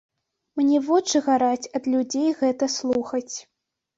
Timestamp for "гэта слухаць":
2.39-3.29